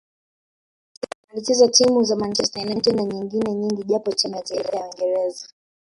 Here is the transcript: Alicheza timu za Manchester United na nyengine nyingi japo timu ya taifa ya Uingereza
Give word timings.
Alicheza 1.29 1.67
timu 1.67 2.03
za 2.03 2.15
Manchester 2.15 2.65
United 2.65 2.95
na 2.95 3.03
nyengine 3.03 3.53
nyingi 3.53 3.83
japo 3.83 4.11
timu 4.11 4.35
ya 4.35 4.41
taifa 4.41 4.75
ya 4.77 4.83
Uingereza 4.85 5.47